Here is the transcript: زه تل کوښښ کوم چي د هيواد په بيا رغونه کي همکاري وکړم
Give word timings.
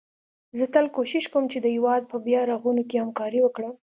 زه 0.57 0.65
تل 0.73 0.85
کوښښ 0.95 1.25
کوم 1.33 1.45
چي 1.51 1.57
د 1.61 1.65
هيواد 1.75 2.03
په 2.11 2.17
بيا 2.25 2.41
رغونه 2.51 2.81
کي 2.89 2.95
همکاري 3.03 3.39
وکړم 3.43 3.73